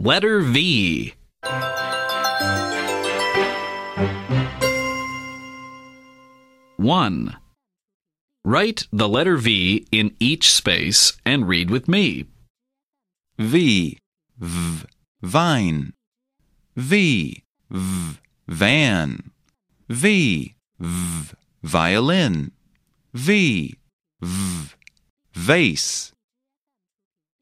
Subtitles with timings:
[0.00, 1.12] Letter V.
[6.76, 7.36] One.
[8.44, 12.26] Write the letter V in each space and read with me.
[13.38, 13.98] V,
[14.38, 14.86] v,
[15.20, 15.92] vine.
[16.76, 19.32] V, v, van.
[19.88, 21.34] V, v,
[21.64, 22.52] violin.
[23.12, 23.74] V,
[24.20, 24.74] v,
[25.34, 26.12] vase.